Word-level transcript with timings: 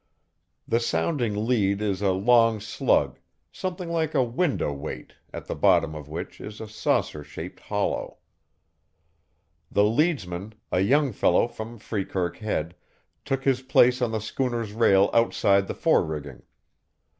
The 0.67 0.79
sounding 0.79 1.45
lead 1.45 1.79
is 1.79 2.01
a 2.01 2.09
long 2.09 2.59
slug, 2.59 3.19
something 3.51 3.91
like 3.91 4.15
a 4.15 4.23
window 4.23 4.73
weight, 4.73 5.13
at 5.31 5.45
the 5.45 5.53
bottom 5.53 5.93
of 5.93 6.09
which 6.09 6.41
is 6.41 6.59
a 6.59 6.67
saucer 6.67 7.23
shaped 7.23 7.59
hollow. 7.59 8.17
The 9.69 9.83
leadsman, 9.83 10.53
a 10.71 10.79
young 10.79 11.11
fellow 11.11 11.47
from 11.47 11.77
Freekirk 11.77 12.37
Head, 12.37 12.73
took 13.25 13.43
his 13.43 13.61
place 13.61 14.01
on 14.01 14.11
the 14.11 14.19
schooner's 14.19 14.71
rail 14.73 15.11
outside 15.13 15.67
the 15.67 15.75
forerigging. 15.75 16.41